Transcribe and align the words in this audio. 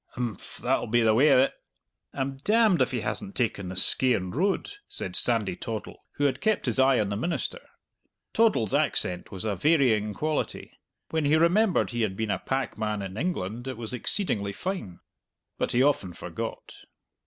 "Imph, 0.17 0.57
that'll 0.57 0.87
be 0.87 1.01
the 1.01 1.13
way 1.13 1.31
o't." 1.31 1.51
"I'm 2.11 2.37
demned 2.37 2.81
if 2.81 2.89
he 2.89 3.01
hasn't 3.01 3.35
taken 3.35 3.69
the 3.69 3.75
Skeighan 3.75 4.31
Road!" 4.31 4.71
said 4.89 5.15
Sandy 5.15 5.55
Toddle, 5.55 6.03
who 6.13 6.23
had 6.23 6.41
kept 6.41 6.65
his 6.65 6.79
eye 6.79 6.99
on 6.99 7.09
the 7.09 7.15
minister. 7.15 7.59
Toddle's 8.33 8.73
accent 8.73 9.31
was 9.31 9.45
a 9.45 9.55
varying 9.55 10.15
quality. 10.15 10.71
When 11.11 11.25
he 11.25 11.35
remembered 11.37 11.91
he 11.91 12.01
had 12.01 12.15
been 12.15 12.31
a 12.31 12.39
packman 12.39 13.03
in 13.03 13.15
England 13.15 13.67
it 13.67 13.77
was 13.77 13.93
exceedingly 13.93 14.53
fine. 14.53 15.01
But 15.59 15.71
he 15.71 15.83
often 15.83 16.13
forgot. 16.13 16.73